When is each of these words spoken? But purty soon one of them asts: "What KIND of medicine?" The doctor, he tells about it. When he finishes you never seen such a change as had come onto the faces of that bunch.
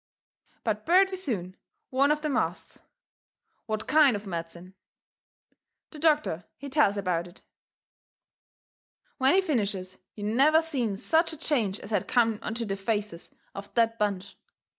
But 0.63 0.83
purty 0.87 1.15
soon 1.15 1.55
one 1.91 2.09
of 2.09 2.21
them 2.21 2.35
asts: 2.35 2.81
"What 3.67 3.87
KIND 3.87 4.15
of 4.15 4.25
medicine?" 4.25 4.73
The 5.91 5.99
doctor, 5.99 6.45
he 6.57 6.69
tells 6.69 6.97
about 6.97 7.27
it. 7.27 7.43
When 9.19 9.35
he 9.35 9.41
finishes 9.41 9.99
you 10.15 10.23
never 10.23 10.63
seen 10.63 10.97
such 10.97 11.33
a 11.33 11.37
change 11.37 11.79
as 11.81 11.91
had 11.91 12.07
come 12.07 12.39
onto 12.41 12.65
the 12.65 12.77
faces 12.77 13.29
of 13.53 13.71
that 13.75 13.99
bunch. 13.99 14.35